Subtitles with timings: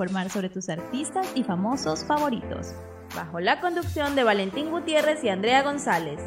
[0.00, 2.68] informar sobre tus artistas y famosos favoritos.
[3.14, 6.18] Bajo la conducción de Valentín Gutiérrez y Andrea González.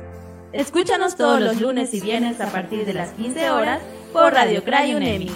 [0.51, 3.81] Escúchanos todos los lunes y viernes a partir de las 15 horas
[4.11, 5.31] por Radio Cray UNEMI.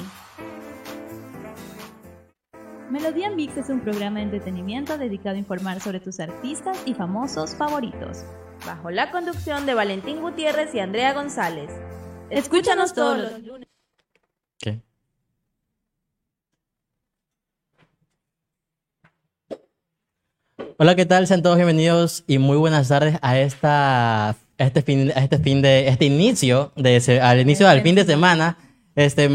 [2.91, 7.55] Melodía Mix es un programa de entretenimiento dedicado a informar sobre tus artistas y famosos
[7.55, 8.23] favoritos.
[8.67, 11.71] Bajo la conducción de Valentín Gutiérrez y Andrea González.
[12.29, 13.67] Escúchanos todos los lunes.
[14.59, 14.83] ¿Qué?
[20.77, 21.27] Hola, ¿qué tal?
[21.27, 25.61] Sean todos bienvenidos y muy buenas tardes a esta a este fin a este fin
[25.61, 28.57] de este inicio de ese- al inicio del fin de semana.
[28.95, 29.29] Este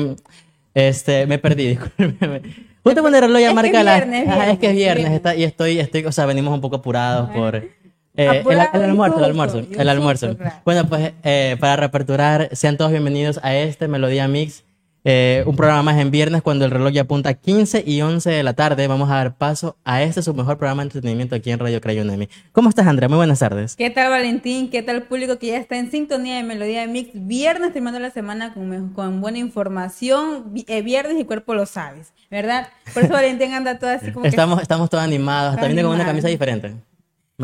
[0.74, 2.42] este me perdí, discúlpeme.
[2.82, 5.12] Justo cuando el reloj ya Es que marca la viernes, Ajá, es que es viernes,
[5.12, 7.70] está- y estoy estoy, o sea, venimos un poco apurados por eh,
[8.16, 10.36] el, el almuerzo, el almuerzo, el almuerzo.
[10.64, 14.64] Bueno, pues eh, para reaperturar, sean todos bienvenidos a este Melodía Mix,
[15.04, 18.30] eh, un programa más en viernes cuando el reloj ya apunta a 15 y 11
[18.30, 18.86] de la tarde.
[18.86, 22.28] Vamos a dar paso a este su mejor programa de entretenimiento aquí en Radio Crayonemi.
[22.52, 23.08] ¿Cómo estás, Andrea?
[23.08, 23.74] Muy buenas tardes.
[23.74, 24.70] ¿Qué tal Valentín?
[24.70, 27.10] ¿Qué tal público que ya está en sintonía de Melodía Mix?
[27.14, 30.52] Viernes terminando la semana con, con buena información.
[30.68, 32.68] Eh, viernes y cuerpo lo sabes, ¿verdad?
[32.94, 36.04] Por eso Valentín anda todo así como Estamos, estamos todos animados, Está viene con una
[36.04, 36.68] camisa diferente.
[36.68, 36.92] Que...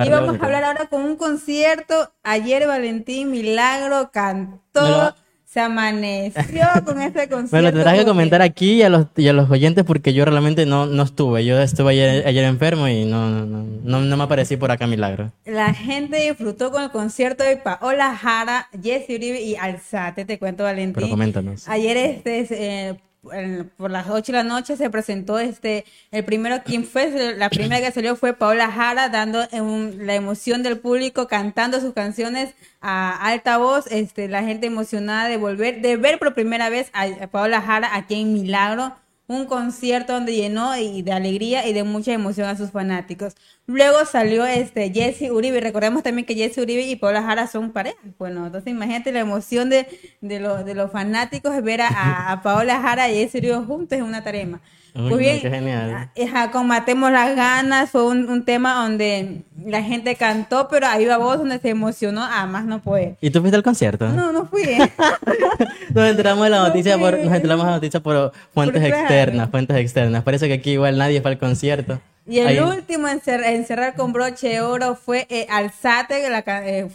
[0.06, 2.12] Y vamos a hablar ahora con un concierto.
[2.22, 5.14] Ayer Valentín Milagro cantó,
[5.48, 7.56] se amaneció con este concierto.
[7.56, 10.26] Me lo tendrás que comentar aquí y a los, y a los oyentes porque yo
[10.26, 11.44] realmente no, no estuve.
[11.44, 14.86] Yo estuve ayer, ayer enfermo y no, no, no, no, no me aparecí por acá
[14.86, 15.32] milagro.
[15.46, 20.64] La gente disfrutó con el concierto de Paola Jara, Jesse Uribe y Alzate, te cuento
[20.64, 20.92] Valentín.
[20.94, 21.66] Pero coméntanos.
[21.66, 23.00] Ayer, este, eh,
[23.32, 27.50] en- por las 8 de la noche se presentó este, el primero, quien fue, la
[27.50, 33.26] primera que salió fue Paola Jara, dando la emoción del público, cantando sus canciones a
[33.26, 37.26] alta voz, este, la gente emocionada de volver, de ver por primera vez a, a
[37.26, 38.96] Paola Jara aquí en Milagro.
[39.28, 43.34] Un concierto donde llenó y de alegría y de mucha emoción a sus fanáticos.
[43.66, 45.60] Luego salió este Jesse Uribe.
[45.60, 47.98] Recordemos también que Jesse Uribe y Paola Jara son pareja.
[48.18, 49.86] Bueno, entonces imagínate la emoción de,
[50.22, 54.04] de, lo- de los fanáticos ver a, a Paola Jara y Jesse Uribe juntos en
[54.04, 54.62] una tarima.
[54.94, 56.10] Uy, Pues no, bien, qué genial.
[56.26, 61.04] ajá, con Matemos las ganas fue un, un tema donde la gente cantó, pero ahí
[61.04, 63.16] va voz donde se emocionó, a más no puede.
[63.20, 64.08] ¿Y tú fuiste al concierto?
[64.08, 64.62] No, no fui.
[65.94, 67.24] Nos enteramos de la No noticia por, fui.
[67.24, 70.22] nos enteramos de la noticia por fuentes Por externas, fuentes externas.
[70.22, 72.00] Parece que aquí igual nadie fue al concierto.
[72.26, 76.28] Y el Ahí- último en, cer- en cerrar con broche de oro fue eh, Alzate,
[76.28, 76.86] la eh,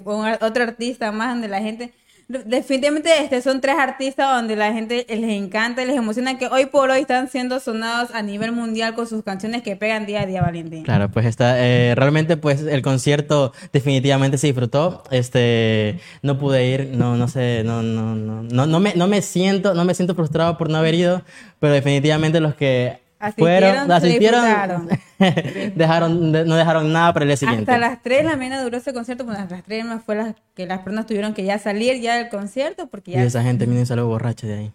[0.42, 1.92] otro artista más donde la gente...
[2.28, 6.67] Definitivamente este son tres artistas donde la gente les encanta y les emociona que hoy
[6.67, 10.25] por hoy están siendo sonados a nivel mundial con sus canciones que pegan día a
[10.25, 10.84] día, Valentín.
[10.84, 15.03] Claro, pues está, eh, realmente pues el concierto definitivamente se disfrutó.
[15.11, 19.22] Este, no pude ir, no, no sé, no, no, no, no, no me, no me
[19.22, 21.23] siento, no me siento frustrado por no haber ido,
[21.59, 24.89] pero definitivamente los que Asistieron, fueron, asistieron,
[25.75, 27.72] dejaron, de- no dejaron nada para el día siguiente.
[27.72, 30.16] Hasta las 3 de la mañana duró ese concierto, pues hasta las 3 más fue
[30.16, 33.23] las que las personas tuvieron que ya salir ya del concierto porque Y ya...
[33.23, 34.72] esa gente viene solo borracha de ahí.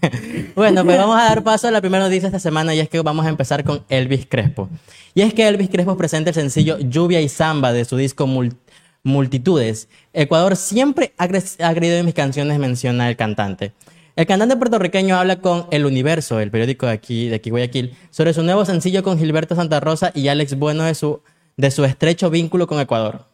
[0.56, 3.00] bueno, pues vamos a dar paso a la primera noticia esta semana y es que
[3.00, 4.68] vamos a empezar con Elvis Crespo.
[5.14, 8.56] Y es que Elvis Crespo presenta el sencillo Lluvia y Samba de su disco Mul-
[9.02, 9.88] Multitudes.
[10.12, 13.72] Ecuador siempre ha cre- ha creído en mis canciones, menciona el cantante.
[14.16, 18.32] El cantante puertorriqueño habla con El Universo, el periódico de aquí, de aquí Guayaquil, sobre
[18.32, 21.20] su nuevo sencillo con Gilberto Santa Rosa y Alex Bueno de su,
[21.56, 23.26] de su estrecho vínculo con Ecuador.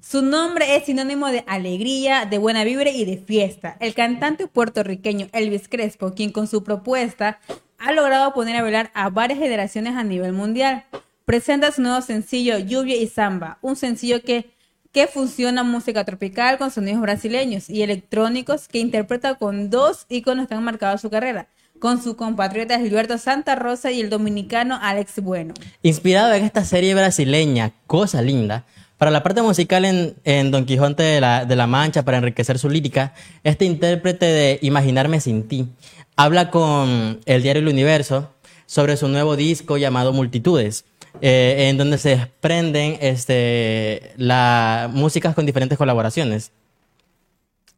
[0.00, 3.76] Su nombre es sinónimo de alegría, de buena vibra y de fiesta.
[3.78, 7.38] El cantante puertorriqueño Elvis Crespo, quien con su propuesta
[7.78, 10.84] ha logrado poner a bailar a varias generaciones a nivel mundial,
[11.24, 14.50] presenta su nuevo sencillo Lluvia y Samba, un sencillo que,
[14.92, 20.54] que fusiona música tropical con sonidos brasileños y electrónicos que interpreta con dos íconos que
[20.54, 25.54] han marcado su carrera, con su compatriota Gilberto Santa Rosa y el dominicano Alex Bueno.
[25.82, 28.64] Inspirado en esta serie brasileña, Cosa Linda,
[28.98, 32.58] para la parte musical en, en Don Quijote de la, de la Mancha, para enriquecer
[32.58, 33.14] su lírica,
[33.44, 35.68] este intérprete de Imaginarme sin ti
[36.20, 38.30] habla con el diario El Universo
[38.66, 40.84] sobre su nuevo disco llamado Multitudes,
[41.20, 44.12] eh, en donde se desprenden este,
[44.90, 46.52] músicas con diferentes colaboraciones.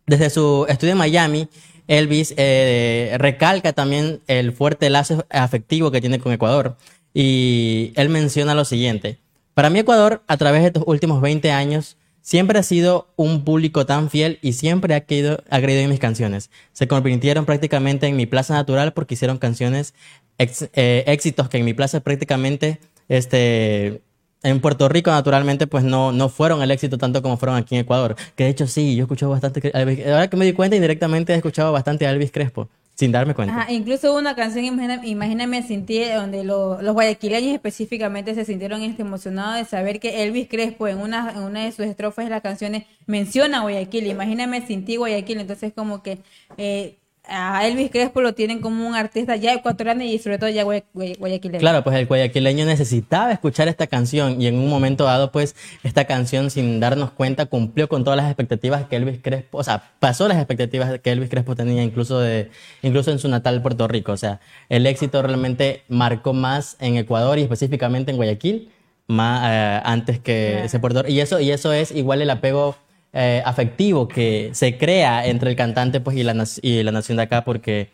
[0.07, 1.49] Desde su estudio en Miami,
[1.89, 6.77] Elvis eh, recalca también el fuerte lazo afectivo que tiene con Ecuador.
[7.15, 9.19] Y él menciona lo siguiente.
[9.55, 13.85] Para mí Ecuador, a través de estos últimos 20 años, siempre ha sido un público
[13.85, 16.51] tan fiel y siempre ha, querido, ha en mis canciones.
[16.73, 19.93] Se convirtieron prácticamente en mi plaza natural porque hicieron canciones,
[20.39, 22.79] eh, éxitos que en mi plaza prácticamente
[23.17, 24.03] este,
[24.43, 27.83] en Puerto Rico, naturalmente, pues no, no fueron el éxito tanto como fueron aquí en
[27.83, 28.17] Ecuador.
[28.35, 29.71] Que de hecho sí, yo he escuchado bastante.
[29.75, 32.69] Ahora que me di cuenta, indirectamente he escuchado bastante a Elvis Crespo.
[32.95, 33.55] sin darme cuenta.
[33.63, 34.65] Ajá, incluso hubo una canción,
[35.05, 40.23] Imagíname sin ti, donde lo- los guayaquileños específicamente se sintieron este, emocionados de saber que
[40.23, 44.65] Elvis Crespo en una, en una de sus estrofas de las canciones menciona Guayaquil, Imagíname
[44.67, 46.19] sin ti Guayaquil, entonces como que
[46.59, 50.65] eh, a Elvis Crespo lo tienen como un artista ya ecuatoriano y sobre todo ya
[50.65, 51.61] guay- guay- guayaquileño.
[51.61, 55.55] Claro, pues el guayaquileño necesitaba escuchar esta canción y en un momento dado, pues
[55.85, 59.93] esta canción sin darnos cuenta cumplió con todas las expectativas que Elvis Crespo, o sea,
[60.01, 62.51] pasó las expectativas que Elvis Crespo tenía incluso de,
[62.83, 64.13] incluso en su natal Puerto Rico.
[64.13, 68.71] O sea, el éxito realmente marcó más en Ecuador y específicamente en Guayaquil,
[69.07, 71.13] más eh, antes que ese Puerto Rico.
[71.15, 72.77] Y eso, y eso es igual el apego
[73.13, 77.91] eh, afectivo que se crea entre el cantante pues y la, nación de acá porque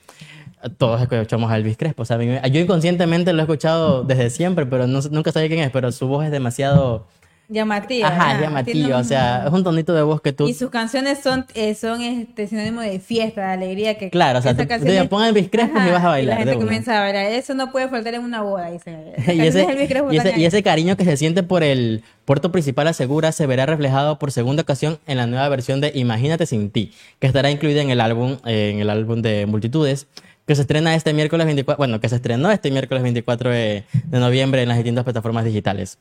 [0.76, 2.04] todos escuchamos a Elvis Crespo.
[2.04, 6.06] Yo inconscientemente lo he escuchado desde siempre, pero no, nunca sabía quién es, pero su
[6.08, 7.06] voz es demasiado...
[7.50, 8.08] Llamativa.
[8.08, 8.72] Ajá, ajá, llamativa.
[8.74, 10.46] tiene O un- sea, es un tonito de voz que tú...
[10.46, 13.96] Y sus canciones son, eh, son este sinónimo de fiesta, de alegría.
[13.96, 16.22] Que Claro, o sea, tú- canción te es- pon Elvis Crespo y vas a bailar
[16.22, 17.24] Y la gente de comienza a bailar.
[17.32, 19.14] Eso no puede faltar en una boda, dice.
[19.34, 19.66] y, ese,
[20.10, 23.64] y, ese, y ese cariño que se siente por el puerto principal asegura se verá
[23.64, 27.80] reflejado por segunda ocasión en la nueva versión de Imagínate sin ti, que estará incluida
[27.80, 30.06] en el álbum, eh, en el álbum de Multitudes,
[30.46, 34.18] que se estrena este miércoles 24, bueno, que se estrenó este miércoles 24 de, de
[34.18, 35.98] noviembre en las distintas plataformas digitales.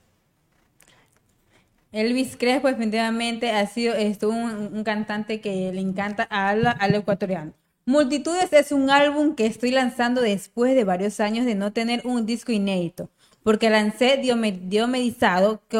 [1.97, 7.53] Elvis Crespo definitivamente ha sido esto, un, un cantante que le encanta al, al ecuatoriano.
[7.88, 12.27] Multitudes es un álbum que estoy lanzando después de varios años de no tener un
[12.27, 13.09] disco inédito,
[13.41, 15.79] porque lancé Diome- Diomedizado, que,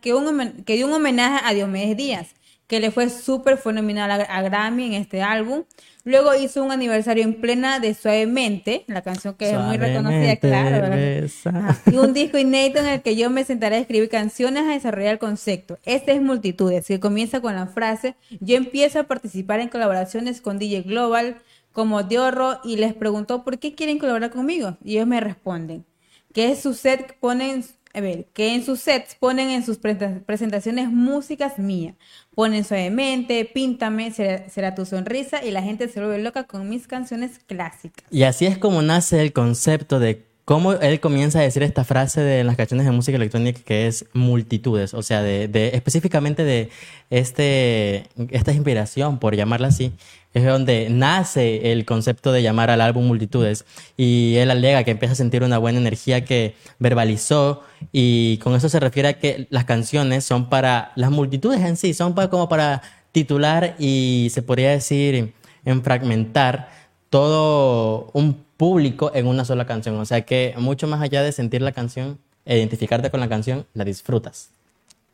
[0.00, 2.35] que, un, que dio un homenaje a Diomedes Díaz,
[2.66, 5.64] que le fue súper fenomenal a, a Grammy en este álbum.
[6.04, 10.94] Luego hizo un aniversario en plena de Suavemente, la canción que es muy reconocida, claro.
[11.44, 11.78] Ajá.
[11.90, 15.14] Y un disco inédito en el que yo me sentaré a escribir canciones a desarrollar
[15.14, 15.78] el concepto.
[15.84, 20.58] Este es Multitudes, que comienza con la frase, yo empiezo a participar en colaboraciones con
[20.58, 21.38] DJ Global
[21.72, 24.76] como Diorro y les preguntó por qué quieren colaborar conmigo.
[24.84, 25.84] Y ellos me responden
[26.36, 27.64] que es su set ponen
[27.96, 31.94] a ver, que en sus sets ponen en sus presentaciones músicas mías.
[32.34, 36.86] Ponen suavemente, píntame, será, será tu sonrisa y la gente se vuelve loca con mis
[36.86, 38.04] canciones clásicas.
[38.10, 42.20] Y así es como nace el concepto de cómo él comienza a decir esta frase
[42.22, 46.70] de las canciones de música electrónica que es multitudes, o sea, de, de- específicamente de
[47.10, 49.92] este, esta inspiración, por llamarla así,
[50.34, 53.64] es donde nace el concepto de llamar al álbum multitudes.
[53.96, 58.68] Y él alega que empieza a sentir una buena energía que verbalizó y con eso
[58.68, 62.48] se refiere a que las canciones son para las multitudes en sí, son para, como
[62.48, 62.82] para
[63.12, 65.32] titular y se podría decir
[65.64, 66.70] en fragmentar
[67.16, 69.96] todo un público en una sola canción.
[69.96, 73.64] O sea que mucho más allá de sentir la canción e identificarte con la canción,
[73.72, 74.50] la disfrutas.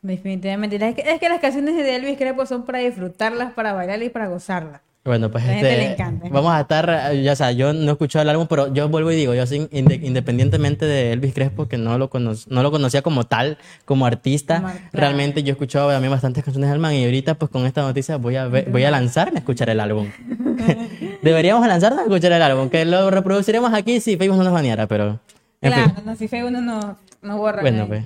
[0.01, 0.75] Definitivamente.
[0.75, 4.09] Es que, es que las canciones de Elvis Crespo son para disfrutarlas, para bailarlas y
[4.09, 4.81] para gozarlas.
[5.05, 6.29] Bueno, pues La este, le encanta.
[6.31, 9.17] vamos a estar, ya sea, yo no he escuchado el álbum, pero yo vuelvo y
[9.17, 13.01] digo, yo sí, inde- independientemente de Elvis Crespo, que no lo, cono- no lo conocía
[13.01, 17.33] como tal, como artista, realmente yo he escuchado también bastantes canciones del man y ahorita
[17.33, 20.07] pues con esta noticia voy a, ver- voy a lanzarme a escuchar el álbum.
[21.21, 24.87] Deberíamos lanzarnos a escuchar el álbum, que lo reproduciremos aquí si Facebook no nos baneara,
[24.87, 25.19] pero...
[25.61, 26.03] En claro, fin.
[26.05, 27.61] no, si fue uno no, no borra.
[27.61, 28.03] Bueno, pues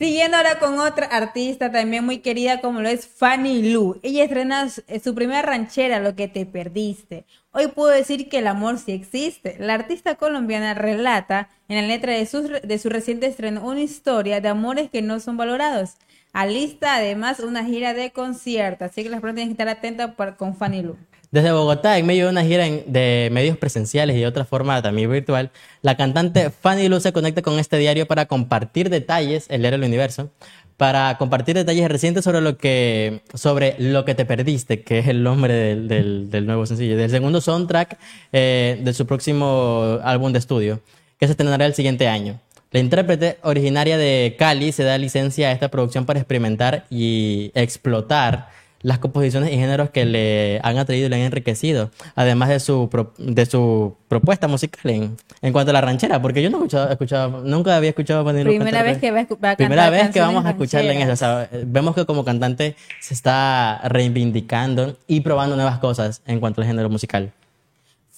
[0.00, 4.00] Siguiendo ahora con otra artista también muy querida como lo es Fanny Lu.
[4.02, 7.26] Ella estrena su- eh, su primera ranchera, Lo que te perdiste.
[7.52, 9.56] Hoy puedo decir que el amor sí existe.
[9.58, 14.40] La artista colombiana relata en la letra de su, de su reciente estreno una historia
[14.40, 15.96] de amores que no son valorados.
[16.32, 20.56] Alista además una gira de conciertos, así que las personas tienen que estar atentas con
[20.56, 20.96] Fanny Lu.
[21.30, 25.08] Desde Bogotá, en medio de una gira de medios presenciales y de otra forma también
[25.10, 29.78] virtual, la cantante Fanny Lu se conecta con este diario para compartir detalles, el diario
[29.78, 30.30] del universo,
[30.76, 35.22] para compartir detalles recientes sobre lo que, sobre lo que te perdiste, que es el
[35.22, 37.96] nombre del, del- del nuevo sencillo, del segundo soundtrack
[38.32, 40.80] eh, de su próximo álbum de estudio,
[41.20, 42.40] que se estrenará el siguiente año.
[42.72, 48.48] La intérprete originaria de Cali se da licencia a esta producción para experimentar y explotar
[48.82, 52.88] las composiciones y géneros que le han atraído y le han enriquecido, además de su,
[52.88, 56.92] pro- de su propuesta musical en, en cuanto a la ranchera, porque yo no he
[56.92, 60.20] escuchado, nunca había escuchado a Primera vez que va a va a Primera vez que
[60.20, 61.50] vamos a escucharla en eso, o rancheras.
[61.50, 66.66] sea, vemos que como cantante se está reivindicando y probando nuevas cosas en cuanto al
[66.66, 67.32] género musical.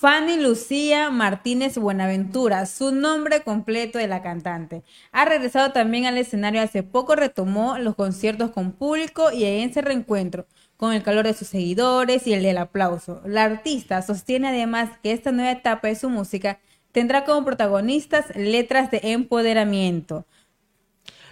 [0.02, 4.82] Fanny Lucía Martínez Buenaventura, su nombre completo de la cantante.
[5.12, 9.80] Ha regresado también al escenario hace poco, retomó los conciertos con público y en ese
[9.80, 13.22] reencuentro, con el calor de sus seguidores y el del aplauso.
[13.24, 16.58] La artista sostiene además que esta nueva etapa de su música
[16.90, 20.26] tendrá como protagonistas letras de empoderamiento.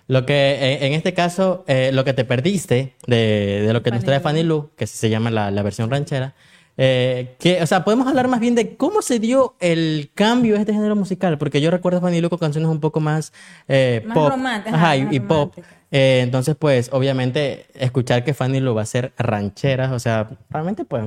[0.06, 3.90] Lo que eh, en este caso, eh, lo que te perdiste de, de lo que
[3.90, 4.20] nos trae.
[4.20, 6.36] Fanny Lu, que se llama la, la versión ranchera,
[6.82, 10.60] Eh, que, o sea, podemos hablar más bien de cómo se dio el cambio de
[10.60, 13.34] este género musical, porque yo recuerdo a Fanny Lu con canciones un poco más,
[13.68, 15.54] eh, Más pop, románticas, ajá, ajá, y, más y pop.
[15.90, 20.86] Eh, entonces, pues, obviamente, escuchar que Fanny Lu va a ser rancheras, o sea, realmente,
[20.86, 21.04] pues,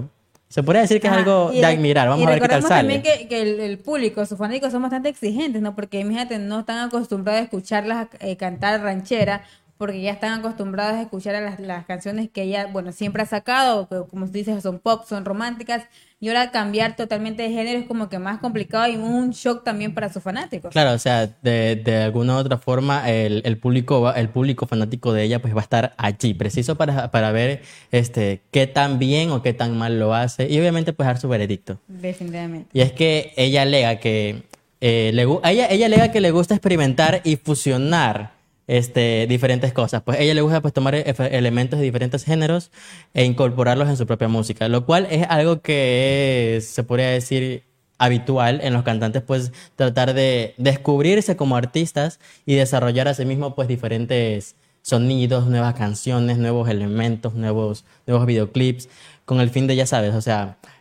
[0.48, 2.08] se podría decir que es Ajá, algo y de admirar.
[2.08, 2.94] Vamos y a ver qué tal sale.
[2.94, 5.74] también que, que el, el público, sus fanáticos son bastante exigentes, ¿no?
[5.74, 9.42] Porque imagínate, no están acostumbrados a escucharlas eh, cantar ranchera,
[9.84, 13.25] porque ya están acostumbrados a escuchar a las, las canciones que ella, bueno, siempre ha
[13.25, 15.84] sacado, que como tú dices, son pop, son románticas,
[16.22, 19.94] y ahora cambiar totalmente de género es como que más complicado y un shock también
[19.94, 20.72] para sus fanáticos.
[20.72, 24.66] Claro, o sea, de, de alguna u otra forma, el, el público va- el público
[24.66, 27.62] fanático de ella pues va a estar allí, preciso para, para ver
[27.92, 31.28] este qué tan bien o qué tan mal lo hace y obviamente pues dar su
[31.28, 31.78] veredicto.
[31.90, 32.70] Definitivamente.
[32.72, 34.44] Y es que ella alega que
[34.80, 38.33] eh, le, ella, ella alega que le gusta experimentar y fusionar
[38.67, 40.01] este, diferentes cosas.
[40.03, 42.72] Pues ella le gusta pues tomar elementos de diferentes géneros
[43.13, 47.63] e incorporarlos en su propia música, lo cual es algo que es, se podría decir
[47.98, 53.55] habitual en los cantantes, pues tratar de descubrirse como artistas y desarrollar a sí mismo
[53.55, 58.89] pues diferentes sonidos, nuevas canciones, nuevos elementos, nuevos, nuevos videoclips,
[59.25, 60.73] con el fin de, ya sabes, o sea, se-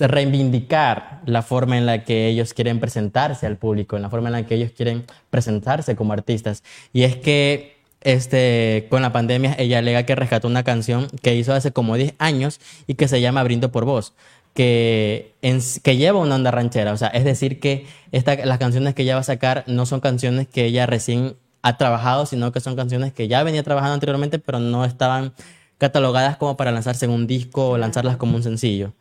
[0.00, 4.32] reivindicar la forma en la que ellos quieren presentarse al público, en la forma en
[4.32, 6.62] la que ellos quieren presentarse como artistas.
[6.92, 11.52] Y es que este, con la pandemia ella alega que rescató una canción que hizo
[11.52, 14.14] hace como 10 años y que se llama Brindo por Vos,
[14.54, 15.34] que,
[15.82, 16.92] que lleva una onda ranchera.
[16.92, 20.00] O sea, es decir que esta, las canciones que ella va a sacar no son
[20.00, 24.38] canciones que ella recién ha trabajado, sino que son canciones que ya venía trabajando anteriormente,
[24.38, 25.32] pero no estaban
[25.78, 28.92] catalogadas como para lanzarse en un disco o lanzarlas como un sencillo.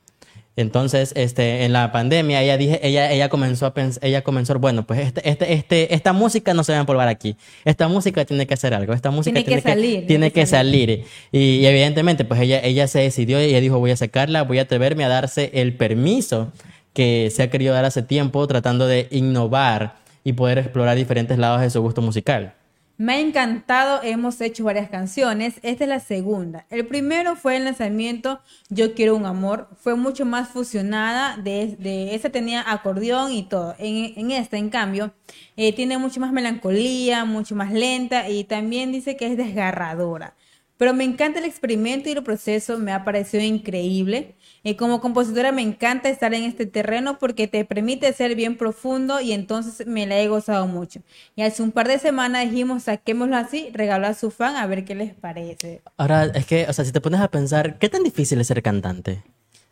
[0.57, 4.85] Entonces, este, en la pandemia, ella dije, ella, ella comenzó a pensar, ella comenzó, bueno,
[4.85, 7.37] pues este, este, este, esta música no se va a empolvar aquí.
[7.63, 8.93] Esta música tiene que hacer algo.
[8.93, 11.05] Esta música Tiene que salir, tiene que salir.
[11.31, 14.59] Y, y evidentemente, pues ella, ella se decidió y ella dijo, voy a sacarla, voy
[14.59, 16.51] a atreverme a darse el permiso
[16.93, 21.61] que se ha querido dar hace tiempo, tratando de innovar y poder explorar diferentes lados
[21.61, 22.53] de su gusto musical.
[23.01, 25.55] Me ha encantado, hemos hecho varias canciones.
[25.63, 26.67] Esta es la segunda.
[26.69, 29.69] El primero fue el lanzamiento Yo Quiero un Amor.
[29.75, 31.35] Fue mucho más fusionada.
[31.35, 33.73] De, de esa tenía acordeón y todo.
[33.79, 35.15] En, en esta, en cambio,
[35.57, 40.35] eh, tiene mucho más melancolía, mucho más lenta y también dice que es desgarradora.
[40.77, 44.35] Pero me encanta el experimento y el proceso, me ha parecido increíble.
[44.63, 49.19] Eh, como compositora me encanta estar en este terreno porque te permite ser bien profundo
[49.19, 51.01] y entonces me la he gozado mucho.
[51.35, 54.85] Y hace un par de semanas dijimos, saquémoslo así, regaló a su fan a ver
[54.85, 55.81] qué les parece.
[55.97, 58.61] Ahora, es que, o sea, si te pones a pensar, ¿qué tan difícil es ser
[58.61, 59.23] cantante?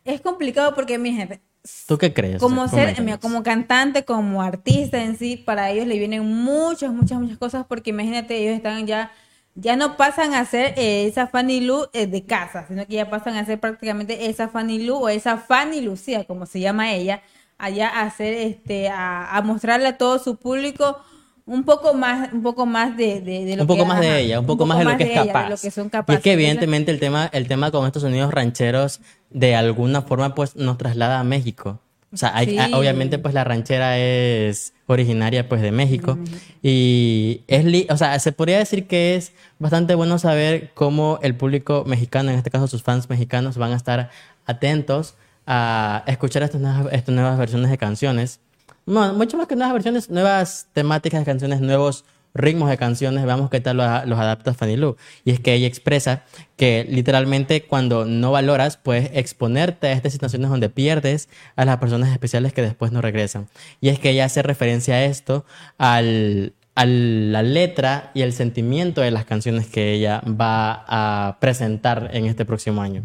[0.05, 1.39] Es complicado porque, mi gente,
[1.87, 2.39] ¿Tú qué crees?
[2.39, 7.37] como ser, como cantante, como artista en sí, para ellos le vienen muchas, muchas, muchas
[7.37, 9.11] cosas porque imagínate, ellos están ya,
[9.55, 13.09] ya no pasan a ser eh, esa Fanny Lu eh, de casa, sino que ya
[13.09, 17.21] pasan a ser prácticamente esa Fanny Lu o esa Fanny Lucía, como se llama ella,
[17.57, 20.97] allá a hacer, este, a, a mostrarle a todo su público
[21.45, 24.05] un poco más, un poco más de, de, de lo un poco que- más ajá,
[24.13, 25.49] de ella, un poco, más de lo que es ella, de capaz.
[25.49, 29.01] lo que son Y es que evidentemente el tema, el tema con estos sonidos rancheros
[29.31, 31.81] de alguna forma pues nos traslada a México.
[32.11, 32.57] O sea, hay- Sí.
[32.57, 36.17] a- obviamente pues la ranchera es originaria pues de México
[36.63, 41.35] y es, li- o sea, se podría decir que es bastante bueno saber cómo el
[41.35, 44.09] público mexicano, en este caso sus fans mexicanos, van a estar
[44.45, 48.39] atentos a escuchar estas nuevas, estas nuevas versiones de canciones.
[48.85, 53.49] No, mucho más que nuevas versiones, nuevas temáticas de canciones, nuevos ritmos de canciones, veamos
[53.49, 54.95] qué tal lo a- los adapta Fanny Lu.
[55.25, 56.23] Y es que ella expresa
[56.57, 62.11] que literalmente cuando no valoras, puedes exponerte a estas situaciones donde pierdes a las personas
[62.11, 63.47] especiales que después no regresan.
[63.81, 65.45] Y es que ella hace referencia a esto,
[65.77, 72.09] al, a la letra y el sentimiento de las canciones que ella va a presentar
[72.13, 73.03] en este próximo año.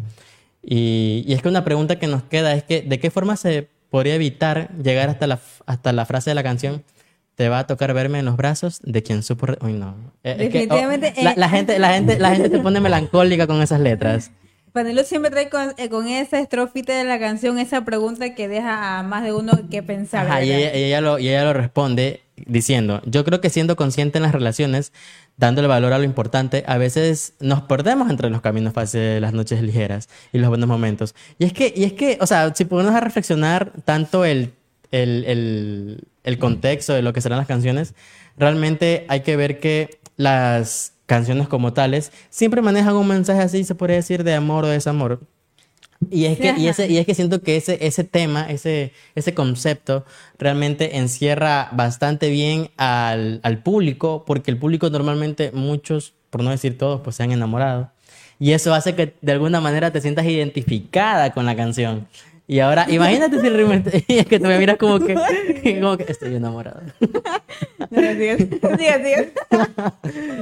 [0.63, 3.67] Y, y es que una pregunta que nos queda es que, ¿de qué forma se
[3.89, 6.83] podría evitar llegar hasta la, hasta la frase de la canción?
[7.35, 9.45] Te va a tocar verme en los brazos de quien supo...
[9.47, 9.57] re-".
[9.61, 9.95] Uy, no.
[10.23, 13.45] Eh, es que, oh, Definitivamente, la, la gente, la, gente, la gente se pone melancólica
[13.47, 14.31] con esas letras.
[14.75, 18.99] Panelo siempre trae con, eh, con esa estrofita de la canción esa pregunta que deja
[18.99, 20.27] a más de uno que pensar.
[20.27, 23.77] Ajá, y ella, y ella lo, y ella lo responde diciendo, yo creo que siendo
[23.77, 24.91] consciente en las relaciones,
[25.37, 29.61] dándole valor a lo importante, a veces nos perdemos entre los caminos fáciles, las noches
[29.61, 31.15] ligeras y los buenos momentos.
[31.39, 34.53] Y es que, y es que o sea, si ponemos a reflexionar tanto el,
[34.91, 37.93] el, el, el contexto de lo que serán las canciones,
[38.37, 43.75] realmente hay que ver que las canciones como tales siempre manejan un mensaje así, se
[43.75, 45.21] podría decir, de amor o desamor.
[46.11, 49.33] Y es que, y ese, y es que siento que ese, ese tema, ese, ese
[49.33, 50.05] concepto,
[50.37, 56.77] realmente encierra bastante bien al, al público, porque el público normalmente, muchos, por no decir
[56.77, 57.91] todos, pues se han enamorado.
[58.39, 62.07] Y eso hace que de alguna manera te sientas identificada con la canción.
[62.47, 65.13] Y ahora, imagínate si realmente- es que tú me miras como que,
[65.81, 66.81] como que estoy enamorado.
[67.89, 68.35] Diga,
[68.97, 69.25] diga.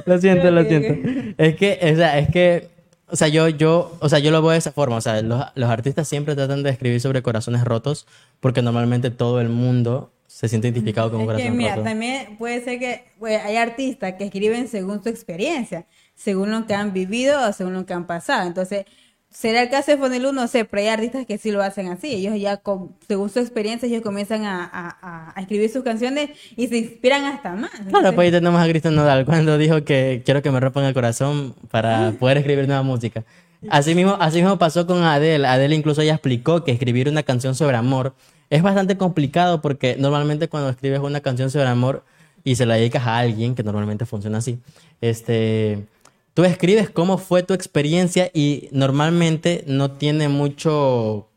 [0.05, 1.09] Lo siento, lo siento.
[1.37, 2.69] Es que, o sea, es que,
[3.07, 4.97] o sea, yo, yo, o sea, yo lo veo de esa forma.
[4.97, 8.07] O sea, los, los artistas siempre tratan de escribir sobre corazones rotos
[8.39, 11.83] porque normalmente todo el mundo se siente identificado con un Es que corazón mira, roto.
[11.89, 16.73] también puede ser que pues, hay artistas que escriben según su experiencia, según lo que
[16.73, 18.47] han vivido o según lo que han pasado.
[18.47, 18.85] Entonces,
[19.33, 22.07] será el caso de Fonelu, no sé, pero hay artistas que sí lo hacen así.
[22.13, 26.67] Ellos ya, con- según su experiencia, ellos comienzan a, a- a- escribir sus canciones y
[26.67, 27.71] se inspiran hasta más.
[27.71, 30.85] Claro, Entonces, pues ahí tenemos a Cristian Nodal cuando dijo que quiero que me rompan
[30.85, 33.23] el corazón para poder escribir nueva música.
[33.69, 35.47] Así mismo, así mismo pasó con Adele.
[35.47, 38.13] Adele incluso ella explicó que escribir una canción sobre amor
[38.49, 42.03] es bastante complicado porque normalmente cuando escribes una canción sobre amor
[42.43, 44.59] y se la dedicas a alguien, que normalmente funciona así,
[45.01, 45.85] este,
[46.33, 51.29] tú escribes cómo fue tu experiencia y normalmente no tiene mucho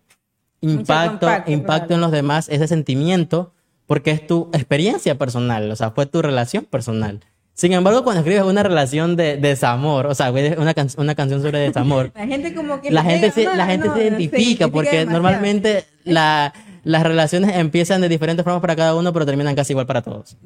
[0.60, 1.94] impacto, impacto claro.
[1.94, 3.52] en los demás ese sentimiento
[3.86, 7.20] porque es tu experiencia personal, o sea, fue tu relación personal.
[7.54, 11.60] Sin embargo, cuando escribes una relación de desamor, o sea, una, can- una canción sobre
[11.60, 12.90] desamor, la gente como que...
[12.90, 15.12] la gente, se, no, la gente no, se identifica porque demasiado.
[15.12, 16.52] normalmente la,
[16.84, 20.36] las relaciones empiezan de diferentes formas para cada uno, pero terminan casi igual para todos.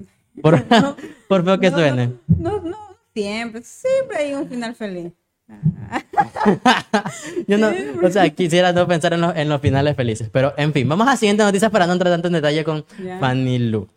[0.42, 0.62] Por,
[1.28, 2.12] por feo que No, suene.
[2.28, 2.76] No, no,
[3.14, 5.12] siempre, siempre hay un final feliz.
[7.48, 10.28] Yo no, o sea, quisiera no pensar en los, en los finales felices.
[10.32, 13.18] Pero, en fin, vamos a siguientes noticias para no entrar tanto en detalle con Ya.
[13.18, 13.88] Fanny Lu.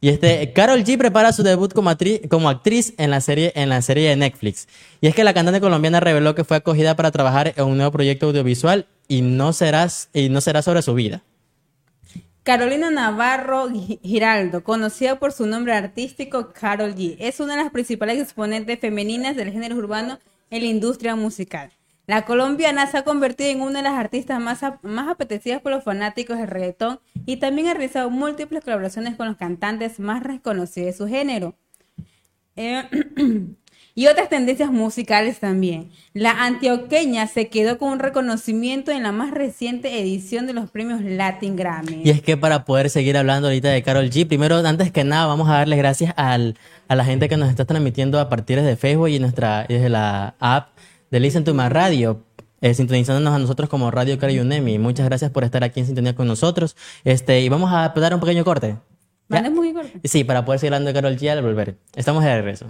[0.00, 1.90] Y este, Carol G prepara su debut como,
[2.28, 4.68] como actriz en la, serie, en la serie de Netflix.
[5.00, 7.92] Y es que la cantante colombiana reveló que fue acogida para trabajar en un nuevo
[7.92, 11.22] proyecto audiovisual y no, serás, y no será sobre su vida.
[12.46, 17.72] Carolina Navarro Gi- Giraldo, conocida por su nombre artístico Carol G, es una de las
[17.72, 21.72] principales exponentes femeninas del género urbano en la industria musical.
[22.06, 25.82] La colombiana se ha convertido en una de las artistas más, más apetecidas por los
[25.82, 30.92] fanáticos del reggaetón y también ha realizado múltiples colaboraciones con los cantantes más reconocidos de
[30.92, 31.56] su género.
[32.54, 32.84] Eh,
[33.96, 35.90] y otras tendencias musicales también.
[36.12, 41.00] La antioqueña se quedó con un reconocimiento en la más reciente edición de los premios
[41.00, 42.02] Latin Grammy.
[42.04, 45.24] Y es que para poder seguir hablando ahorita de Carol G, primero, antes que nada,
[45.24, 48.76] vamos a darles gracias al, a la gente que nos está transmitiendo a partir de
[48.76, 50.76] Facebook y nuestra, desde la app
[51.10, 52.22] de Listen to My Radio,
[52.60, 54.78] eh, sintonizándonos a nosotros como Radio Cari Unemi.
[54.78, 56.76] Muchas gracias por estar aquí en sintonía con nosotros.
[57.04, 58.76] Este, y vamos a dar un pequeño corte.
[59.30, 59.48] ¿Vale?
[59.48, 59.98] Muy corto.
[60.04, 61.78] Sí, para poder seguir hablando de Carol G al volver.
[61.94, 62.66] Estamos de regreso.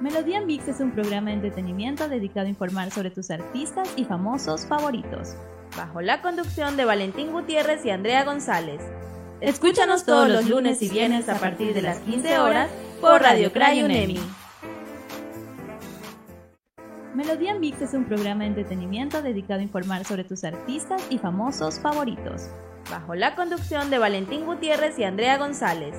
[0.00, 4.66] Melodía Mix es un programa de entretenimiento dedicado a informar sobre tus artistas y famosos
[4.66, 5.36] favoritos.
[5.76, 8.82] Bajo la conducción de Valentín Gutiérrez y Andrea González.
[9.40, 13.82] Escúchanos todos los lunes y viernes a partir de las 15 horas por Radio Cray
[13.82, 14.18] UNEMI.
[17.14, 21.78] Melodía Mix es un programa de entretenimiento dedicado a informar sobre tus artistas y famosos
[21.78, 22.48] favoritos.
[22.90, 25.94] Bajo la conducción de Valentín Gutiérrez y Andrea González.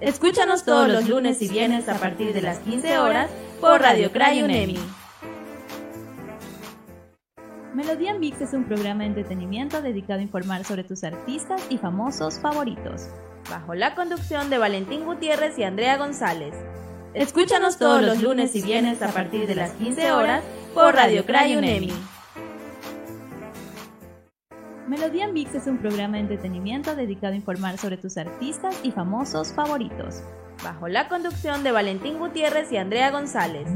[0.00, 4.42] Escúchanos todos los lunes y viernes a partir de las 15 horas por Radio Cray
[4.42, 4.78] UNEMI.
[7.74, 12.40] Melodía Mix es un programa de entretenimiento dedicado a informar sobre tus artistas y famosos
[12.40, 13.08] favoritos.
[13.50, 16.54] Bajo la conducción de Valentín Gutiérrez y Andrea González.
[17.12, 21.56] Escúchanos todos los lunes y viernes a partir de las 15 horas por Radio Cray
[21.56, 21.92] UNEMI.
[24.90, 29.52] Melodía Mix es un programa de entretenimiento dedicado a informar sobre tus artistas y famosos
[29.52, 30.20] favoritos.
[30.64, 33.68] Bajo la conducción de Valentín Gutiérrez y Andrea González.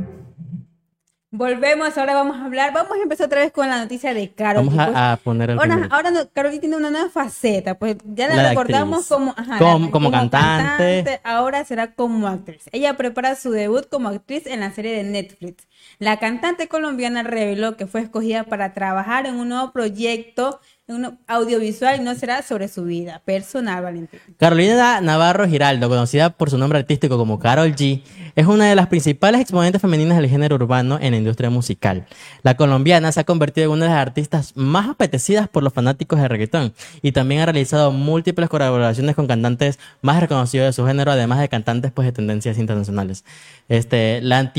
[1.31, 4.66] Volvemos, ahora vamos a hablar, vamos a empezar otra vez con la noticia de Carol.
[4.66, 4.96] Vamos pues.
[4.96, 9.09] a, poner el Ahora, ahora no, Karol tiene una nueva faceta, pues ya la, recordamos
[9.09, 11.20] como, ajá, Como- la- como cantante.
[11.24, 12.64] ahora será como actriz.
[12.70, 15.66] Ella prepara su debut como actriz en la serie de Netflix.
[15.98, 22.04] La cantante colombiana reveló que fue escogida para trabajar en un nuevo proyecto un audiovisual
[22.04, 24.20] no será sobre su vida personal, Valentín.
[24.36, 28.02] Carolina Navarro Giraldo, conocida por su nombre artístico como Carol G,
[28.36, 32.04] es una de las principales exponentes femeninas del género urbano en la industria musical.
[32.42, 36.20] La colombiana se ha convertido en una de las artistas más apetecidas por los fanáticos
[36.20, 41.12] de reggaetón y también ha realizado múltiples colaboraciones con cantantes más reconocidos de su género,
[41.12, 43.24] además de cantantes pues, de tendencias internacionales.
[43.70, 44.52] Este, la,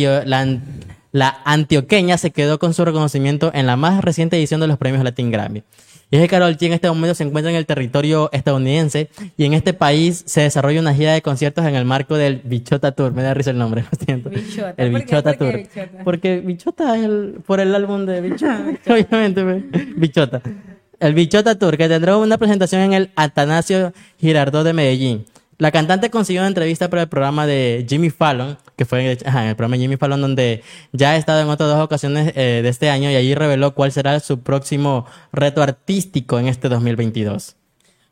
[1.12, 5.04] la antioqueña se quedó con su reconocimiento en la más reciente edición de los premios
[5.04, 5.64] Latin Grammy.
[6.12, 9.46] Y es que Carol G en este momento se encuentra en el territorio estadounidense y
[9.46, 13.12] en este país se desarrolla una gira de conciertos en el marco del Bichota Tour.
[13.12, 14.30] Me da risa el nombre, lo siento.
[14.30, 14.74] Bichota.
[14.78, 15.06] El ¿Por qué?
[15.06, 15.58] Bichota ¿Por qué Tour.
[15.58, 16.04] Bichota?
[16.04, 18.66] Porque Bichota es el, por el álbum de Bichota.
[18.88, 19.64] Obviamente, pues.
[19.96, 20.42] Bichota.
[21.00, 25.26] El Bichota Tour, que tendrá una presentación en el Atanasio Girardot de Medellín.
[25.58, 29.56] La cantante consiguió una entrevista para el programa de Jimmy Fallon que fue en el
[29.56, 32.90] programa de Jimmy Fallon, donde ya ha estado en otras dos ocasiones eh, de este
[32.90, 37.56] año y allí reveló cuál será su próximo reto artístico en este 2022.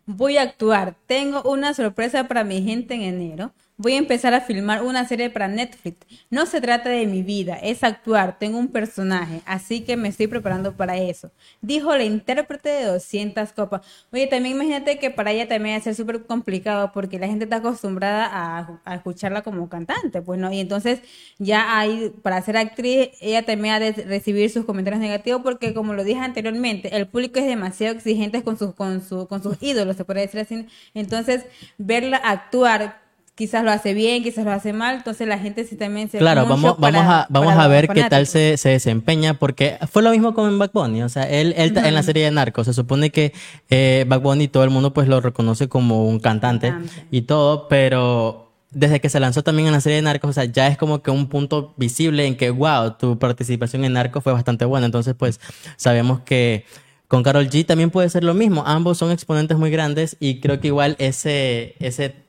[0.05, 0.95] Voy a actuar.
[1.05, 3.53] Tengo una sorpresa para mi gente en enero.
[3.83, 6.07] Voy a empezar a filmar una serie para Netflix.
[6.29, 8.39] No se trata de mi vida, es actuar.
[8.39, 11.31] Tengo un personaje, así que me estoy preparando para eso.
[11.61, 13.85] Dijo la intérprete de 200 copas.
[14.13, 17.43] Oye, también imagínate que para ella también va a ser súper complicado porque la gente
[17.43, 20.49] está acostumbrada a, escucharla como cantante, pues no.
[20.53, 21.01] Y entonces
[21.37, 25.93] ya hay, para ser actriz, ella también ha de recibir sus comentarios negativos porque como
[25.93, 29.97] lo dije anteriormente, el público es demasiado exigente con sus, con su, con sus ídolos,
[29.97, 30.67] se puede decir así.
[30.93, 31.43] Entonces,
[31.77, 33.02] verla actuar
[33.35, 36.45] quizás lo hace bien, quizás lo hace mal, entonces la gente sí también se Claro,
[36.45, 40.33] vamos, vamos a, vamos a ver qué tal se, se desempeña, porque fue lo mismo
[40.33, 43.33] con Bad Bunny, o sea, él, él en la serie de Narcos, se supone que
[43.69, 47.07] eh, Bad Bunny todo el mundo pues lo reconoce como un cantante Cantante.
[47.09, 50.45] y todo, pero desde que se lanzó también en la serie de Narcos, o sea,
[50.45, 54.33] ya es como que un punto visible en que, wow, tu participación en Narcos fue
[54.33, 55.39] bastante buena, entonces pues
[55.75, 56.65] sabemos que
[57.07, 60.59] con Carol G también puede ser lo mismo, ambos son exponentes muy grandes y creo
[60.59, 62.22] que igual ese, ese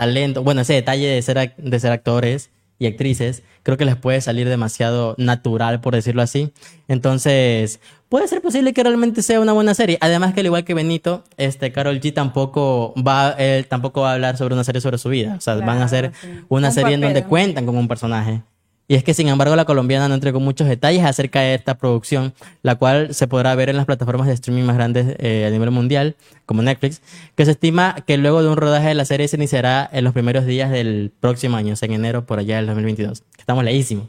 [0.00, 4.22] talento, bueno, ese detalle de ser, de ser actores y actrices, creo que les puede
[4.22, 6.54] salir demasiado natural, por decirlo así.
[6.88, 9.98] Entonces, puede ser posible que realmente sea una buena serie.
[10.00, 14.14] Además que al igual que Benito, este Carol G tampoco va, él tampoco va a
[14.14, 15.34] hablar sobre una serie sobre su vida.
[15.36, 16.28] O sea, van a hacer sí.
[16.48, 18.40] una Un serie en donde cuentan con un personaje.
[18.90, 22.34] Y es que, sin embargo, la colombiana no entregó muchos detalles acerca de esta producción,
[22.64, 25.70] la cual se podrá ver en las plataformas de streaming más grandes eh, a nivel
[25.70, 27.00] mundial, como Netflix,
[27.36, 30.12] que se estima que luego de un rodaje de la serie se iniciará en los
[30.12, 33.22] primeros días del próximo año, o sea, en enero por allá del 2022.
[33.38, 34.08] Estamos lejísimos.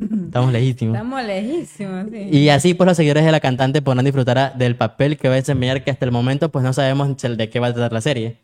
[0.00, 0.96] Estamos lejísimos.
[0.96, 2.28] Estamos lejísimos, sí.
[2.32, 5.36] Y así, pues, los seguidores de la cantante podrán disfrutar del papel que va a
[5.36, 8.38] desempeñar, que hasta el momento, pues, no sabemos de qué va a tratar la serie.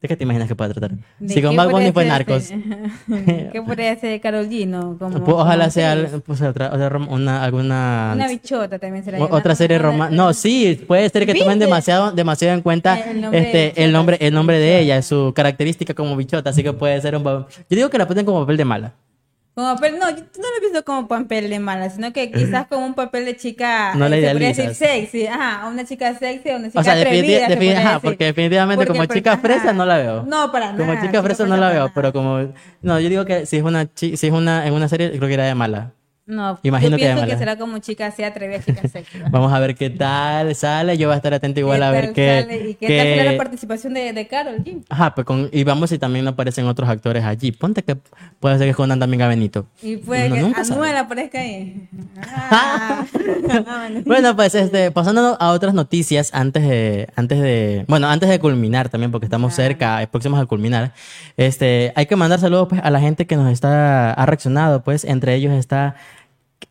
[0.00, 0.92] ¿De qué te imaginas que puede tratar?
[1.18, 2.50] ¿De Si con Bad Bunny fue Narcos.
[2.52, 3.48] este?
[3.52, 4.96] ¿Qué podría ser Carol G, no?
[4.96, 9.20] Como, Pues, ojalá como sea al- pues, otra, otra una, alguna Una bichota también será.
[9.24, 10.16] otra serie romántica.
[10.22, 13.90] No, sí, puede ser que tomen demasiado, demasiado en cuenta El nombre de este, el
[13.92, 17.46] nombre, el nombre de ella, su característica como bichota, así que puede ser un Yo
[17.68, 18.94] digo que la ponen como papel de mala.
[19.58, 20.22] Como papel, no, yo no
[20.54, 24.08] lo visto como papel de mala, sino que quizás como un papel de chica, No
[24.08, 27.48] la eh, se podría decir sexy, ajá, una chica sexy, una chica O sea, atrevida,
[27.48, 28.00] se ajá, decir.
[28.04, 29.72] porque definitivamente como chica fresa ajá.
[29.72, 30.22] no la veo.
[30.22, 30.86] No, para nada.
[30.86, 31.92] Como chica fresa no la veo, nada.
[31.92, 35.10] pero como no, yo digo que si es una si es una en una serie
[35.10, 35.92] creo que era de mala.
[36.28, 39.18] No, Imagino yo pienso que, será como chica atrevida, chica sexy.
[39.30, 42.12] Vamos a ver qué tal sale, yo voy a estar atento igual a ¿Qué ver
[42.12, 42.56] qué sale?
[42.68, 44.84] ¿Y qué, qué- tal será la participación de, de Carol G?
[44.90, 47.50] Ajá, pues con, y vamos si también aparecen otros actores allí.
[47.50, 47.96] Ponte que
[48.40, 49.66] puede ser que escondan también a Benito.
[49.80, 50.80] Y puede que nunca sabe.
[50.80, 51.88] Anuel aparezca ahí.
[52.50, 53.06] Ah.
[54.04, 54.36] bueno.
[54.36, 59.10] Pues este, pasando a otras noticias antes de, antes de, bueno, antes de culminar también,
[59.10, 60.92] porque estamos cerca, próximos a culminar.
[61.36, 65.04] Este, hay que mandar saludos pues a la gente que nos está, ha reaccionado, pues,
[65.04, 65.96] entre ellos está,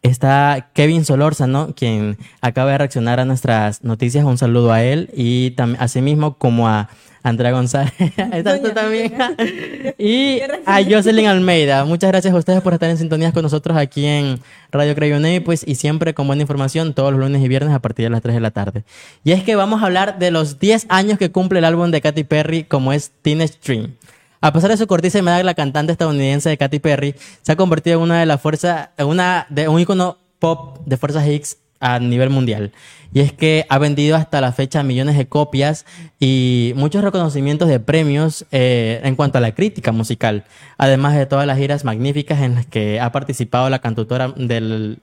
[0.10, 4.26] está Kevin Solórzano, quien acaba de reaccionar a nuestras noticias.
[4.26, 6.90] Un saludo a él y asimismo, como a
[7.28, 7.94] Andrea González.
[8.32, 9.14] Estás tú también.
[9.98, 11.86] y a Jocelyn Almeida.
[11.86, 14.40] Muchas gracias a ustedes por estar en sintonía con nosotros aquí en
[14.72, 18.06] Radio Crayone, pues, y siempre con buena información todos los lunes y viernes a partir
[18.06, 18.84] de las 3 de la tarde.
[19.24, 22.02] Y es que vamos a hablar de los 10 años que cumple el álbum de
[22.02, 23.96] Katy Perry, como es Teenage Dream.
[24.40, 27.98] A pesar de su corteza edad, la cantante estadounidense de Katy Perry se ha convertido
[27.98, 32.30] en una de las fuerzas, una de un icono pop de fuerzas X a nivel
[32.30, 32.72] mundial.
[33.14, 35.86] Y es que ha vendido hasta la fecha millones de copias
[36.20, 40.46] y muchos reconocimientos de premios eh, en cuanto a la crítica musical,
[40.78, 45.00] además de todas las giras magníficas en las que ha participado la cantautora del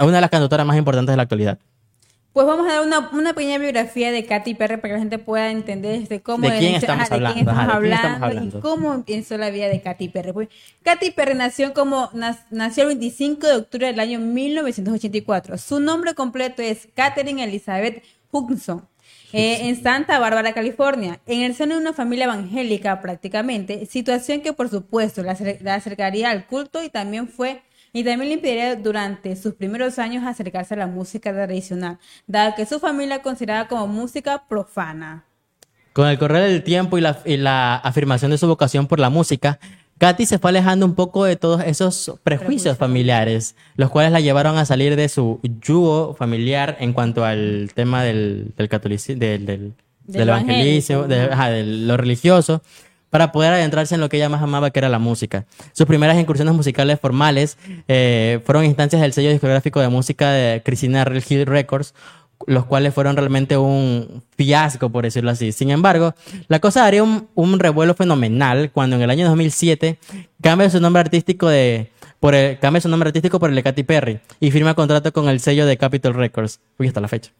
[0.00, 1.58] una de las cantautoras más importantes de la actualidad.
[2.32, 5.18] Pues vamos a dar una, una pequeña biografía de Katy Perry para que la gente
[5.18, 7.40] pueda entender este, cómo ¿De quién estamos ajá, de quién hablando?
[7.40, 8.48] estamos Ajá, ¿de quién estamos hablando hablando?
[8.48, 10.32] y cómo empezó la vida de Katy Perry.
[10.32, 10.48] Pues,
[10.84, 12.08] Katy Perry nació como
[12.50, 15.58] nació el 25 de octubre del año 1984.
[15.58, 18.88] Su nombre completo es Catherine Elizabeth Hudson.
[19.32, 24.52] eh, en Santa Bárbara, California, en el seno de una familia evangélica prácticamente, situación que
[24.52, 27.62] por supuesto la, la acercaría al culto y también fue
[27.92, 32.66] y también le impediría durante sus primeros años acercarse a la música tradicional, dado que
[32.66, 35.24] su familia consideraba como música profana.
[35.92, 39.10] Con el correr del tiempo y la, y la afirmación de su vocación por la
[39.10, 39.58] música,
[39.98, 44.56] Katy se fue alejando un poco de todos esos prejuicios familiares, los cuales la llevaron
[44.56, 49.74] a salir de su yugo familiar en cuanto al tema del, del catolicismo, del, del,
[50.06, 52.62] Del evangelismo, de, ajá, de lo religioso,
[53.10, 55.44] para poder adentrarse en lo que ella más amaba, que era la música.
[55.72, 61.04] Sus primeras incursiones musicales formales eh, fueron instancias del sello discográfico de música de Christina
[61.28, 61.94] Hill Records,
[62.46, 65.52] los cuales fueron realmente un fiasco, por decirlo así.
[65.52, 66.14] Sin embargo,
[66.48, 69.98] la cosa daría un, revuelo fenomenal cuando en el año 2007
[70.40, 74.20] cambia su nombre artístico de por cambia su nombre artístico por el de Katy Perry
[74.40, 76.60] y firma contrato con el sello de Capitol Records.
[76.78, 77.32] Uy, hasta la fecha.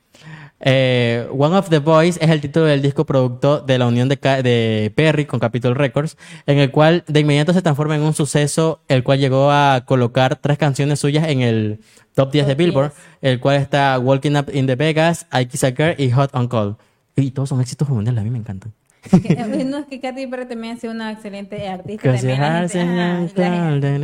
[0.61, 4.92] Eh, One of the Boys es el título del disco producto de la unión de,
[4.94, 9.03] Perry con Capitol Records, en el cual de inmediato se transforma en un suceso, el
[9.03, 11.81] cual llegó a colocar tres canciones suyas en el
[12.14, 12.92] top 10 de Billboard,
[13.23, 16.49] el cual está Walking Up in the Vegas, I Kiss a Girl y Hot on
[16.49, 16.77] Call.
[17.16, 18.73] Y todos son éxitos mundiales, a mí me encantan.
[19.71, 22.03] No, es que Katy Perry también ha sido una excelente artista.
[22.13, 23.43] También la gente- en la gente-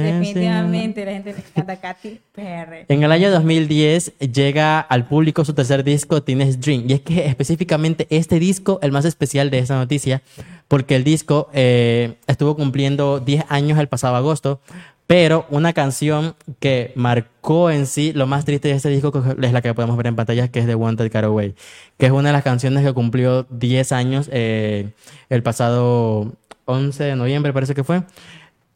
[0.02, 2.76] definitivamente la gente le encanta a Katy Perry.
[2.88, 6.84] En el año 2010 llega al público su tercer disco, Teenage Dream.
[6.88, 10.22] Y es que específicamente este disco, el más especial de esta noticia,
[10.68, 14.60] porque el disco eh, estuvo cumpliendo 10 años el pasado agosto,
[15.06, 19.62] pero una canción que marcó en sí lo más triste de este disco es la
[19.62, 21.54] que podemos ver en pantalla, que es The Wanted Car Away,
[21.96, 24.90] que es una de las canciones que cumplió 10 años eh,
[25.28, 26.32] el pasado
[26.64, 28.02] 11 de noviembre, parece que fue.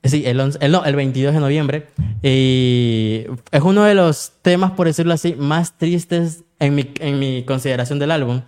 [0.05, 1.89] Sí, el, 11 el, no, el 22 de noviembre.
[2.23, 7.43] Y es uno de los temas, por decirlo así, más tristes en mi, en mi
[7.45, 8.41] consideración del álbum.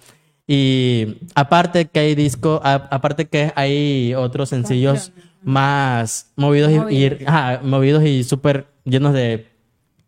[0.47, 5.13] Y aparte que hay disco, a- aparte que hay otros sencillos
[5.43, 9.47] más movidos y, y- ajá, movidos y súper llenos de,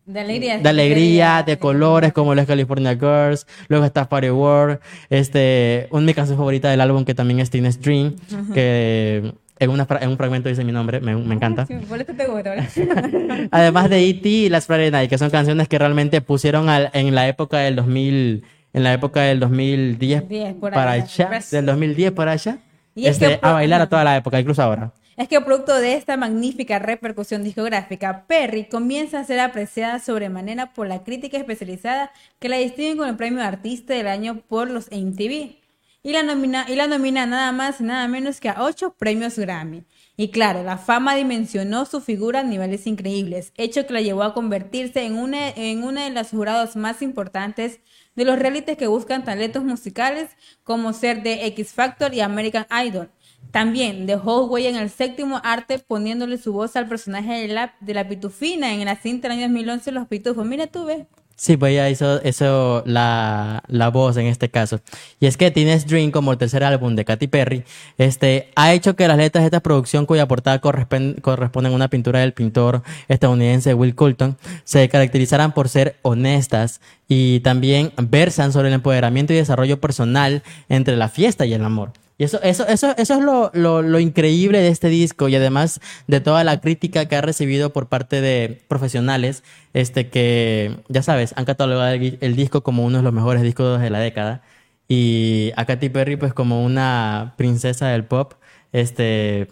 [0.06, 0.58] De alegría.
[0.58, 3.46] de alegría, de colores, como los California Girls.
[3.68, 4.78] Luego está Party World.
[5.10, 8.14] Este, una de mis canciones favoritas del álbum, que también es Teenage Dream,
[8.52, 11.66] que en, una, en un fragmento dice mi nombre, me, me encanta.
[13.50, 14.28] Además de E.T.
[14.28, 17.76] y Las Friday Night, que son canciones que realmente pusieron al- en la época del
[17.76, 22.58] 2000, en la época del 2010 Diez, por para ahí, allá, del 2010 para allá,
[22.94, 24.92] Y es este, que- a bailar a toda la época, incluso ahora.
[25.16, 30.88] Es que producto de esta magnífica repercusión discográfica, Perry comienza a ser apreciada sobremanera por
[30.88, 35.62] la crítica especializada que la distinguen con el premio Artista del Año por los MTV.
[36.02, 39.38] Y la, nomina, y la nomina nada más y nada menos que a ocho premios
[39.38, 39.84] Grammy.
[40.16, 44.34] Y claro, la fama dimensionó su figura a niveles increíbles, hecho que la llevó a
[44.34, 47.80] convertirse en una, en una de las jurados más importantes
[48.16, 50.28] de los realities que buscan talentos musicales
[50.62, 53.10] como ser de X Factor y American Idol.
[53.50, 57.94] También dejó huella en el séptimo arte poniéndole su voz al personaje de la, de
[57.94, 60.44] la pitufina en la cinta del año 2011 Los Pitufos.
[60.44, 61.06] Mira tú, ves.
[61.36, 64.80] Sí, pues ella hizo eso, la, la voz en este caso.
[65.18, 67.64] Y es que Teenage Dream, como el tercer álbum de Katy Perry,
[67.98, 72.20] este, ha hecho que las letras de esta producción, cuya portada corresponden, a una pintura
[72.20, 78.74] del pintor estadounidense Will Colton, se caracterizaran por ser honestas y también versan sobre el
[78.74, 81.92] empoderamiento y desarrollo personal entre la fiesta y el amor.
[82.16, 85.80] Y eso, eso, eso, eso es lo, lo, lo increíble de este disco y además
[86.06, 91.34] de toda la crítica que ha recibido por parte de profesionales, este que, ya sabes,
[91.36, 94.42] han catalogado el, el disco como uno de los mejores discos de la década.
[94.88, 98.34] Y a Katy Perry pues como una princesa del pop,
[98.72, 99.48] este,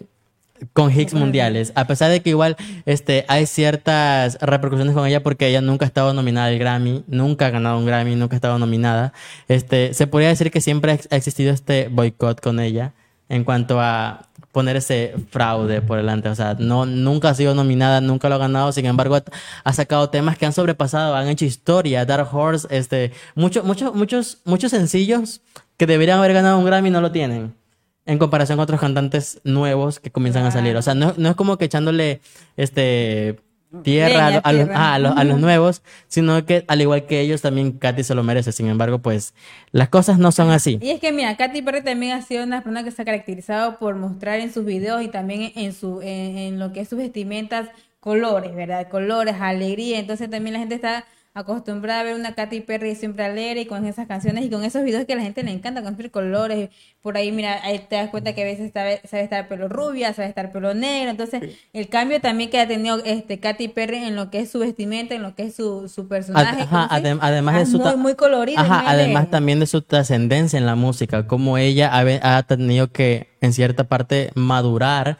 [0.73, 5.47] con hits mundiales, a pesar de que igual este, hay ciertas repercusiones con ella porque
[5.47, 8.59] ella nunca ha estado nominada al Grammy, nunca ha ganado un Grammy, nunca ha estado
[8.59, 9.13] nominada.
[9.47, 12.93] Este, se podría decir que siempre ha existido este boicot con ella
[13.29, 18.01] en cuanto a poner ese fraude por delante, o sea, no, nunca ha sido nominada,
[18.01, 19.23] nunca lo ha ganado, sin embargo ha,
[19.63, 24.37] ha sacado temas que han sobrepasado, han hecho historia, Dark Horse, este, muchos, muchos, muchos,
[24.45, 25.41] muchos sencillos
[25.75, 27.55] que deberían haber ganado un Grammy no lo tienen
[28.05, 30.75] en comparación con otros cantantes nuevos que comienzan a salir.
[30.75, 32.21] O sea, no, no es como que echándole
[32.57, 33.39] este
[33.81, 34.75] tierra, Leña, a, los, tierra.
[34.77, 38.13] ah, a los- a los nuevos, sino que al igual que ellos también Katy se
[38.13, 38.51] lo merece.
[38.51, 39.33] Sin embargo, pues
[39.71, 40.77] las cosas no son así.
[40.81, 43.79] Y es que mira, Katy Perry también ha sido una persona que se ha caracterizado
[43.79, 46.99] por mostrar en sus videos y también en su en, en lo que es sus
[46.99, 48.89] vestimentas colores, ¿verdad?
[48.89, 49.97] Colores, alegría.
[49.97, 51.05] Entonces también la gente está
[51.35, 54.83] acostumbrada a ver una Katy Perry siempre alegre y con esas canciones y con esos
[54.83, 56.69] videos que a la gente le encanta, con sus colores.
[57.01, 60.13] Por ahí, mira, ahí te das cuenta que a veces sabe, sabe estar pelo rubia,
[60.13, 61.09] sabe estar pelo negro.
[61.09, 61.41] Entonces,
[61.73, 65.15] el cambio también que ha tenido este Katy Perry en lo que es su vestimenta,
[65.15, 66.61] en lo que es su, su personaje.
[66.61, 68.59] Ajá, entonces, adem- además de ah, su muy, muy colorido.
[68.59, 73.27] Ajá, además también de su trascendencia en la música, como ella ha, ha tenido que,
[73.41, 75.17] en cierta parte, madurar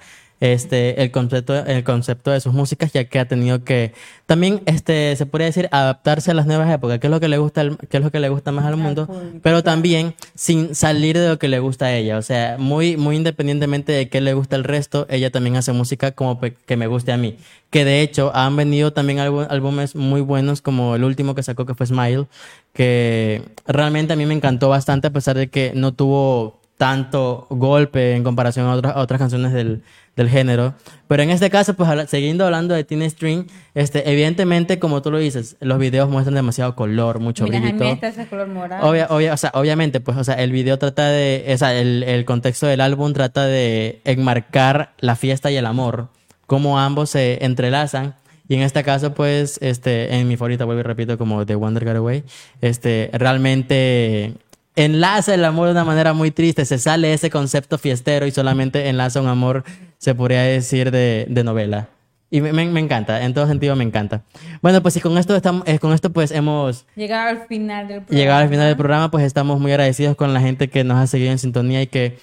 [0.51, 3.93] este el concepto, el concepto de sus músicas, ya que ha tenido que
[4.25, 7.37] también, este, se podría decir, adaptarse a las nuevas épocas, que es lo que le
[7.37, 9.07] gusta, al- qué es lo que le gusta más al mundo,
[9.41, 13.15] pero también sin salir de lo que le gusta a ella, o sea, muy, muy
[13.15, 17.11] independientemente de qué le gusta el resto, ella también hace música como que me guste
[17.13, 17.37] a mí,
[17.69, 21.65] que de hecho han venido también álbum- álbumes muy buenos como el último que sacó
[21.65, 22.25] que fue Smile,
[22.73, 28.15] que realmente a mí me encantó bastante a pesar de que no tuvo tanto golpe
[28.15, 29.83] en comparación a otras, a otras canciones del,
[30.15, 30.73] del género.
[31.07, 35.17] Pero en este caso, pues siguiendo hablando de Teen String, este, evidentemente, como tú lo
[35.17, 37.85] dices, los videos muestran demasiado color, mucho Mira, brillo.
[37.93, 38.87] está ese color morado.
[38.89, 42.03] Obvia- obvia- o sea, obviamente, pues, o sea, el video trata de, o sea, el,
[42.03, 46.09] el contexto del álbum trata de enmarcar la fiesta y el amor,
[46.47, 48.15] cómo ambos se entrelazan.
[48.47, 51.85] Y en este caso, pues, este, en mi favorita, vuelvo y repito, como The Wonder
[51.85, 52.23] Got Away,
[52.61, 54.33] este, realmente
[54.75, 58.89] enlaza el amor de una manera muy triste, se sale ese concepto fiestero y solamente
[58.89, 59.63] enlaza un amor,
[59.97, 61.89] se podría decir, de, de novela.
[62.31, 64.23] Y me, me- encanta, en todo sentido me encanta.
[64.63, 67.97] Bueno, pues y con esto, estamos, eh, con esto pues hemos Llegado al final del
[68.01, 68.17] programa.
[68.19, 71.05] llegado al final del programa, pues estamos muy agradecidos con la gente que nos ha
[71.05, 72.17] seguido en sintonía y que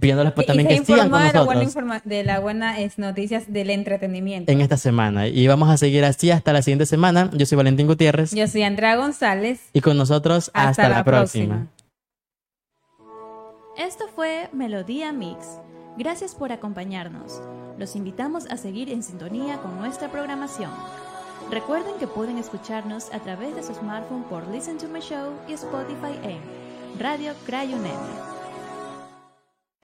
[0.00, 3.70] pidiéndoles pues también que sigan con de la buena nosotros de las buenas noticias del
[3.70, 4.52] entretenimiento.
[4.52, 5.28] en esta semana.
[5.28, 7.30] Y vamos a seguir así hasta la siguiente semana.
[7.32, 9.60] Yo soy Valentín Gutiérrez Yo soy Andrea González.
[9.72, 11.68] y con nosotros hasta, la, próxima.
[13.78, 15.60] Esto fue Melodía Mix.
[15.96, 17.40] Gracias por acompañarnos.
[17.78, 20.72] Los invitamos a seguir en sintonía con nuestra programación.
[21.48, 25.52] Recuerden que pueden escucharnos a través de su smartphone por Listen to My Show y
[25.52, 26.40] Spotify en
[26.98, 28.37] Radio Crayonelia.